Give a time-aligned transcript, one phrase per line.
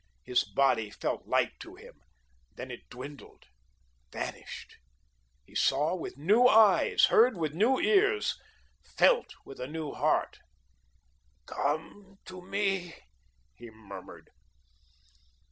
[0.23, 2.01] His body felt light to him,
[2.55, 3.45] then it dwindled,
[4.11, 4.77] vanished.
[5.45, 8.35] He saw with new eyes, heard with new ears,
[8.81, 10.39] felt with a new heart.
[11.45, 12.95] "Come to me,"
[13.53, 14.31] he murmured.